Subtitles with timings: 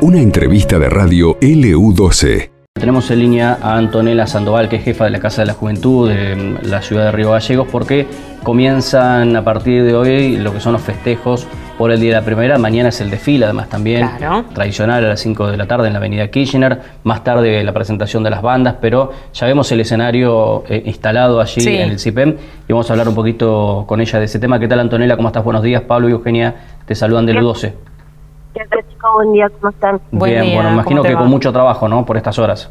[0.00, 2.50] Una entrevista de radio LU12.
[2.74, 6.08] Tenemos en línea a Antonella Sandoval, que es jefa de la Casa de la Juventud
[6.08, 8.08] de mm, la ciudad de Río Gallegos, porque
[8.42, 11.46] comienzan a partir de hoy lo que son los festejos
[11.82, 12.58] por el Día de la Primavera.
[12.58, 14.44] Mañana es el desfile, además también Claro.
[14.54, 16.78] tradicional a las 5 de la tarde en la Avenida Kirchner.
[17.02, 21.60] Más tarde la presentación de las bandas, pero ya vemos el escenario eh, instalado allí
[21.60, 21.76] Sí.
[21.76, 22.36] en el CIPEM
[22.68, 24.60] y vamos a hablar un poquito con ella de ese tema.
[24.60, 25.16] ¿Qué tal, Antonella?
[25.16, 25.42] ¿Cómo estás?
[25.42, 25.82] Buenos días.
[25.82, 26.54] Pablo y Eugenia
[26.86, 27.72] te saludan del U12.
[28.54, 29.10] ¿Qué tal, chicos?
[29.16, 30.00] Buen día, ¿cómo están?
[30.12, 31.20] Buen Bien, día, bueno, imagino ¿cómo te que va?
[31.22, 32.06] con mucho trabajo, ¿no?
[32.06, 32.70] Por estas horas.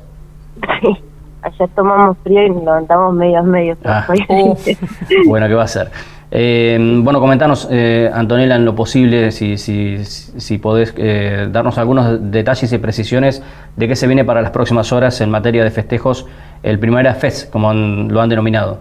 [0.82, 0.96] Sí,
[1.42, 3.78] ayer tomamos frío y nos levantamos medios medios.
[3.84, 4.08] Ah.
[5.28, 5.92] Bueno, ¿qué va a ser?
[6.34, 12.32] Eh, bueno, comentanos, eh, Antonella, en lo posible, si, si, si podés eh, darnos algunos
[12.32, 13.44] detalles y precisiones
[13.76, 16.26] de qué se viene para las próximas horas en materia de festejos,
[16.64, 18.80] el Primera Fest, como han- lo han denominado.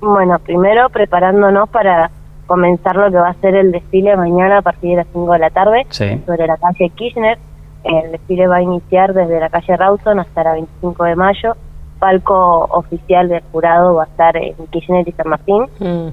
[0.00, 2.10] Bueno, primero preparándonos para
[2.46, 5.38] comenzar lo que va a ser el desfile mañana a partir de las 5 de
[5.38, 6.20] la tarde Sí.
[6.26, 7.38] sobre la calle Kirchner.
[7.84, 11.54] El desfile va a iniciar desde la calle Rawson hasta la 25 de mayo.
[11.98, 15.66] Palco oficial del jurado va a estar en Kirchner y San Martín.
[15.78, 16.08] Mm.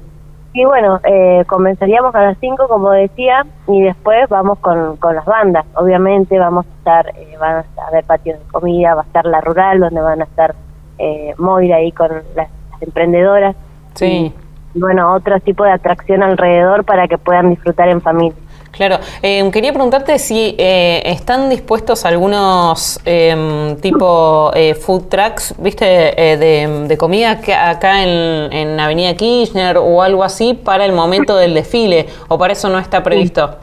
[0.52, 5.26] Y bueno, eh, comenzaríamos a las 5, como decía, y después vamos con, con las
[5.26, 5.66] bandas.
[5.76, 9.42] Obviamente vamos a estar, eh, van a haber patios de comida, va a estar la
[9.42, 10.56] rural, donde van a estar
[10.98, 13.56] eh, Moira ahí con las, las emprendedoras.
[13.94, 14.34] Sí.
[14.74, 18.38] Y bueno, otro tipo de atracción alrededor para que puedan disfrutar en familia.
[18.80, 25.86] Claro, Eh, quería preguntarte si eh, están dispuestos algunos eh, tipo eh, food trucks, viste,
[25.86, 30.94] eh, de, de comida que acá en, en Avenida Kirchner o algo así para el
[30.94, 33.58] momento del desfile, o para eso no está previsto.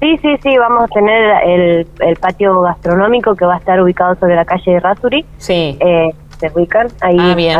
[0.00, 4.14] Sí, sí, sí, vamos a tener el, el patio gastronómico que va a estar ubicado
[4.16, 5.24] sobre la calle de Rasuri.
[5.38, 5.78] Sí,
[6.54, 7.58] Ubican ahí Ah, bien.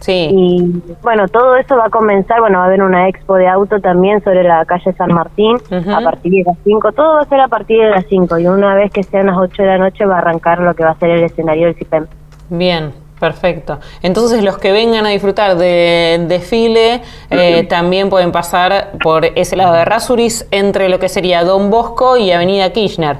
[0.00, 3.48] sí, Y bueno, todo eso va a comenzar, bueno, va a haber una expo de
[3.48, 7.28] auto también sobre la calle San Martín a partir de las 5, todo va a
[7.28, 9.78] ser a partir de las 5 y una vez que sean las 8 de la
[9.78, 12.06] noche va a arrancar lo que va a ser el escenario del CIPEM.
[12.50, 13.78] bien, perfecto.
[14.02, 19.74] Entonces los que vengan a disfrutar del desfile eh, también pueden pasar por ese lado
[19.74, 23.18] de Rasuris entre lo que sería Don Bosco y Avenida Kirchner.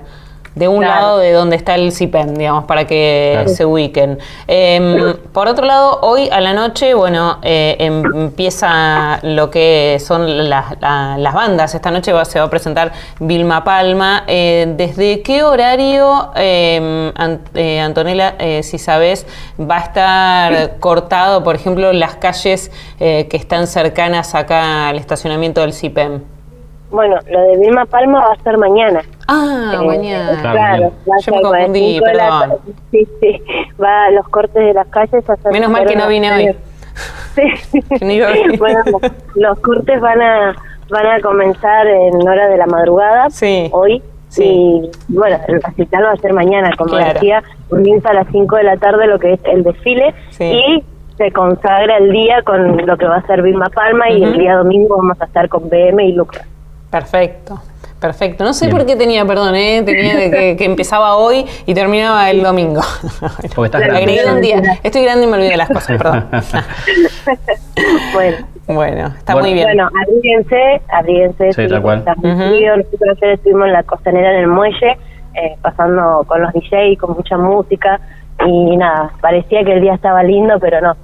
[0.61, 1.01] De un Claro.
[1.01, 3.49] lado de donde está el CIPEN, digamos, para que Claro.
[3.49, 4.19] se ubiquen.
[4.47, 10.51] Em, por otro lado, hoy a la noche, bueno, eh, em- empieza lo que son
[10.51, 11.75] las, la- las bandas.
[11.75, 14.25] Esta noche va- se va a presentar Vilma Palma.
[14.27, 19.27] Eh, ¿Desde qué horario, em, An- eh, Antonella, eh, si sabes,
[19.59, 22.71] va a estar cortado, por ejemplo, las calles
[23.01, 26.21] eh, que están cercanas acá al estacionamiento del CIPEM?
[26.91, 29.01] Bueno, lo de Vilma Palma va a ser mañana.
[29.29, 30.39] Ah, Eh, mañana.
[30.41, 32.57] Claro, va a Yo ser me confundí, perdón.
[32.91, 33.43] Sí, sí,
[33.83, 35.29] va los cortes de las calles.
[35.31, 36.57] a ser- Menos mal que no vine hoy.
[37.35, 37.43] Sí.
[38.05, 38.59] No iba a venir.
[38.59, 38.81] bueno,
[39.37, 40.55] los cortes van a
[40.91, 43.69] van a comenzar en hora de la madrugada, Sí.
[43.73, 44.03] hoy.
[44.29, 44.43] Sí.
[45.09, 47.15] Y bueno, el recital va a ser mañana, como Claro.
[47.15, 50.45] decía, comienza a las 5 de la tarde lo que es el desfile Sí.
[50.45, 50.85] y
[51.17, 54.57] se consagra el día con lo que va a ser Vilma Palma y el día
[54.57, 56.45] domingo vamos a estar con BM y Lucas.
[56.91, 57.61] Perfecto,
[58.01, 58.43] perfecto.
[58.45, 58.77] No sé Bien.
[58.77, 59.83] por qué tenía, perdón, ¿eh?
[59.85, 62.81] tenía de que, que empezaba hoy y terminaba el domingo.
[63.55, 64.21] Porque estás grande.
[64.35, 64.61] un día.
[64.83, 66.29] Estoy grande y me olvidé de las cosas, perdón.
[68.13, 68.37] Bueno.
[68.67, 69.47] bueno, está Bueno.
[69.49, 69.67] muy bien.
[69.67, 71.53] Bueno, abríguense, abríguense.
[71.53, 71.99] Sí, tal cual.
[72.01, 72.41] Está muy Ujú.
[72.49, 72.77] frío.
[72.77, 74.99] Nosotros ayer estuvimos en la costanera en el muelle,
[75.35, 78.01] eh, pasando con los DJ, con mucha música.
[78.47, 80.97] Y nada, parecía que el día estaba lindo, pero no.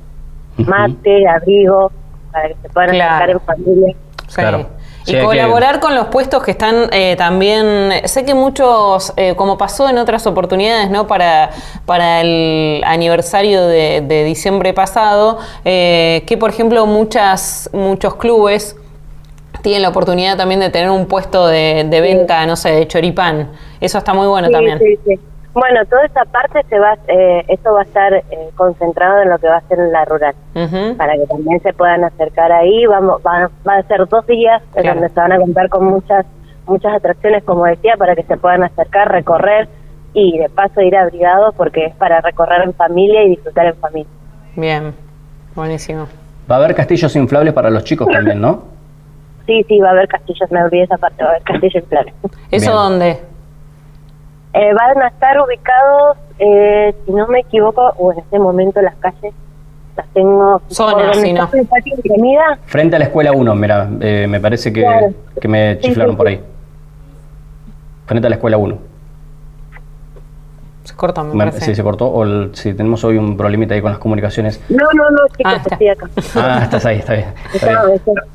[0.59, 1.91] Mate, abrigo,
[2.33, 3.15] para que se puedan Claro.
[3.15, 3.95] acercar en familia.
[4.29, 4.37] Sí.
[4.41, 4.67] Claro.
[5.07, 9.13] Y Sí, hay que- colaborar con los puestos que están eh, también, sé que muchos,
[9.17, 11.07] eh, como pasó en otras oportunidades, ¿no?
[11.07, 11.51] Para,
[11.85, 18.77] para el aniversario de, de diciembre pasado, eh, que por ejemplo muchas, muchos clubes
[19.63, 23.53] tienen la oportunidad también de tener un puesto de, de venta, no sé, de choripán.
[23.81, 24.79] Eso está muy bueno Sí, también.
[25.59, 28.25] Bueno, toda esa parte se va, eh, eso va a estar eh,
[28.57, 30.35] concentrado en lo que va a ser en la rural.
[30.99, 32.85] Para que también se puedan acercar ahí.
[32.85, 35.01] Vamos, va, va a ser dos días en Claro.
[35.01, 36.27] donde se van a contar con muchas
[36.67, 39.67] muchas atracciones, como decía, para que se puedan acercar, recorrer
[40.13, 44.11] y de paso ir abrigados porque es para recorrer en familia y disfrutar en familia.
[44.57, 44.93] Bien,
[45.55, 46.07] buenísimo.
[46.51, 48.65] Va a haber castillos inflables para los chicos también, ¿no?
[49.47, 51.89] Sí, sí, va a haber castillos, me olvidé esa parte, va a haber castillos en
[51.89, 52.15] planes.
[52.51, 52.73] ¿Eso Bien.
[52.73, 53.21] dónde?
[54.59, 58.95] Eh, van a estar ubicados, eh, si no me equivoco, o en este momento las
[58.97, 59.35] calles
[59.97, 60.63] las tengo...
[60.69, 61.49] Zona, si no.
[62.67, 65.09] Frente a la escuela 1, mira, eh, me parece que, Claro.
[65.41, 66.41] que me Sí, chiflaron sí, por ahí.
[68.07, 68.79] Frente a la escuela 1.
[70.87, 71.61] Se cortó, me parece.
[71.65, 72.07] Sí, se cortó.
[72.07, 74.61] O el- si tenemos hoy un problemita ahí con las comunicaciones.
[74.69, 75.75] No, no, no, chicos, Ah, está.
[75.75, 76.09] estoy acá.
[76.37, 77.27] Ah, estás ahí, está bien.
[77.53, 77.79] está bien.
[77.79, 78.27] Estaba- estaba-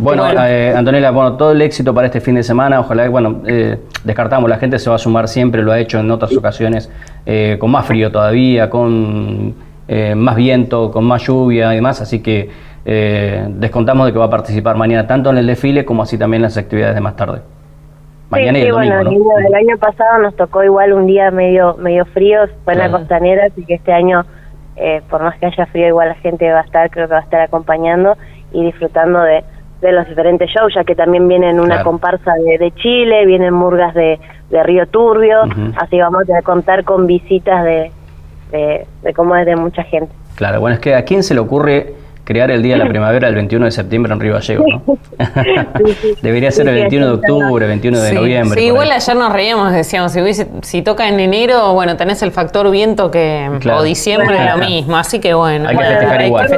[0.00, 0.40] Bueno, Bueno.
[0.44, 2.78] eh, Antonella, bueno, todo el éxito para este fin de semana.
[2.80, 6.10] Ojalá, bueno, eh, descartamos, la gente se va a sumar siempre, lo ha hecho en
[6.10, 6.88] otras ocasiones,
[7.26, 9.54] eh, con más frío todavía, con
[9.88, 12.00] eh, más viento, con más lluvia y demás.
[12.00, 12.48] Así que
[12.84, 16.38] eh, descontamos de que va a participar mañana tanto en el desfile como así también
[16.40, 17.40] en las actividades de más tarde.
[18.30, 19.48] Mañana sí, y el sí, domingo, bueno, ¿no?
[19.48, 23.46] el año- pasado nos tocó igual un día medio medio frío, fue en la costanera,
[23.46, 24.24] así que este año,
[24.76, 27.20] eh, por más que haya frío, igual la gente va a estar, creo que va
[27.20, 28.16] a estar acompañando
[28.52, 29.44] y disfrutando de,
[29.80, 31.84] de los diferentes shows, ya que también vienen una Claro.
[31.90, 34.18] comparsa de, de Chile, vienen murgas de,
[34.50, 35.42] de Río Turbio,
[35.76, 37.90] así vamos a contar con visitas de,
[38.50, 40.12] de, de cómo es de mucha gente.
[40.36, 41.94] Claro, bueno, es que a quién se le ocurre
[42.28, 44.98] crear el Día de la Primavera el 21 de septiembre en Río Gallegos, ¿no?
[45.16, 46.14] Sí, sí.
[46.20, 48.60] Debería ser el Sí, sí, 21 de es octubre, 21 de Sí, noviembre.
[48.60, 48.96] sí, igual ahí.
[48.98, 53.10] ayer nos reíamos, decíamos, si, hubiese- si toca en enero, bueno, tenés el factor viento
[53.10, 53.80] que Claro.
[53.80, 55.70] o diciembre lo mismo, así que bueno.
[55.70, 56.48] Hay que bueno, festejar igual.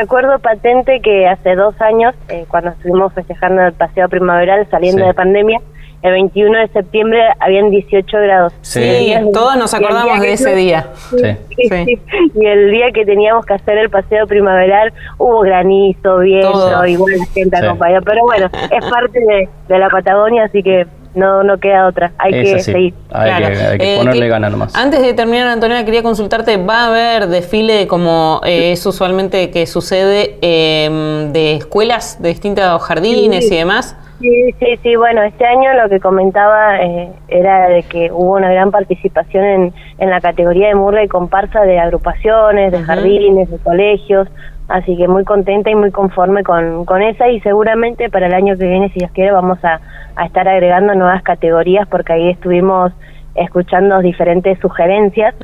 [0.00, 5.08] recuerdo patente que hace dos años, eh, cuando estuvimos festejando el paseo primaveral saliendo Sí.
[5.08, 5.60] de pandemia,
[6.04, 8.52] el 21 de septiembre habían 18 grados.
[8.60, 8.80] Sí.
[8.82, 10.86] Sí, Y el- todos nos acordamos de ese día.
[11.10, 11.36] Sí.
[11.56, 11.98] Sí.
[12.34, 17.24] Y el día que teníamos que hacer el paseo primaveral hubo granizo, viento, igual la
[17.26, 17.64] gente Sí.
[17.64, 18.00] acompañó.
[18.02, 22.10] Pero bueno, es parte de, de la Patagonia, así que no, no queda otra.
[22.18, 22.72] Hay Es que así.
[22.72, 22.94] seguir.
[23.10, 23.46] Hay Claro.
[23.54, 24.74] que, hay que Eh, ponerle ganas nomás.
[24.76, 29.66] Antes de terminar, Antonella, quería consultarte, ¿va a haber desfile como eh, es usualmente que
[29.66, 33.54] sucede eh, de escuelas de distintos jardines Sí.
[33.54, 33.96] y demás?
[34.24, 38.50] Sí, sí, sí, bueno, este año lo que comentaba eh, era de que hubo una
[38.50, 43.58] gran participación en, en la categoría de murga y comparsa de agrupaciones, de jardines, de
[43.58, 44.26] colegios,
[44.68, 48.56] así que muy contenta y muy conforme con, con esa y seguramente para el año
[48.56, 49.80] que viene, si Dios quiere, vamos a,
[50.16, 52.92] a estar agregando nuevas categorías porque ahí estuvimos
[53.34, 55.34] escuchando diferentes sugerencias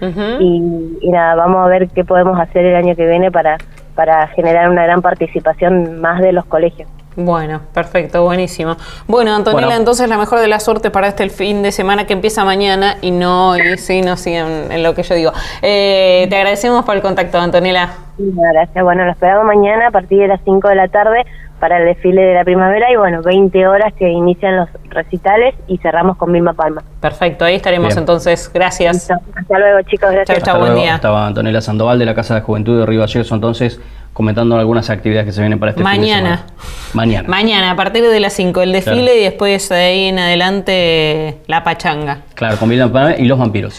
[0.41, 3.59] y, y nada, vamos a ver qué podemos hacer el año que viene para,
[3.95, 6.89] para generar una gran participación más de los colegios.
[7.17, 8.77] Bueno, perfecto, buenísimo.
[9.07, 9.79] Bueno, Antonella, Bueno.
[9.81, 13.11] entonces la mejor de la suerte para este fin de semana que empieza mañana y
[13.11, 15.33] no, y sí, no sigan en lo que yo digo.
[15.61, 17.91] Eh, te agradecemos por el contacto, Antonella.
[18.21, 18.85] Muchas Gracias.
[18.85, 21.25] Bueno, lo esperamos mañana a partir de las 5 de la tarde
[21.59, 25.77] para el desfile de la primavera y bueno, 20 horas que inician los recitales y
[25.79, 26.83] cerramos con Vilma Palma.
[27.01, 27.99] Perfecto, ahí estaremos Bien.
[27.99, 28.51] entonces.
[28.53, 28.95] Gracias.
[28.95, 29.15] Listo.
[29.37, 30.11] Hasta luego, chicos.
[30.11, 30.43] Gracias.
[30.43, 30.83] Chau, buen luego.
[30.85, 30.95] día.
[30.95, 33.79] Estaba Antonella Sandoval de la Casa de Juventud de Río Gallegos, entonces
[34.15, 36.37] comentando algunas actividades que se vienen para este fin de Mañana.
[36.39, 36.53] semana.
[36.95, 37.29] Mañana.
[37.29, 39.19] Mañana, a partir de las 5, el desfile Claro.
[39.19, 42.23] y después de ahí en adelante la pachanga.
[42.35, 43.79] Claro, con Vilma Palma y los vampiros.